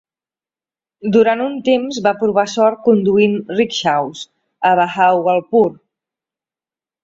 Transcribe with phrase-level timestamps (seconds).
[1.15, 4.27] Durant un temps va provar sort conduint rickshaws
[4.73, 5.67] a Bahawalpur.